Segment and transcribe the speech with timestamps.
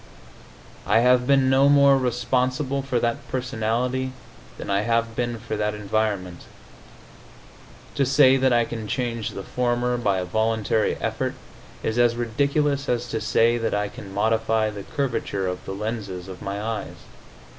[0.87, 4.13] I have been no more responsible for that personality
[4.57, 6.45] than I have been for that environment.
[7.93, 11.35] To say that I can change the former by a voluntary effort
[11.83, 16.27] is as ridiculous as to say that I can modify the curvature of the lenses
[16.27, 16.97] of my eyes.